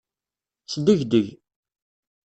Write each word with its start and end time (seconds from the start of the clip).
Sdegdeg. 0.73 1.27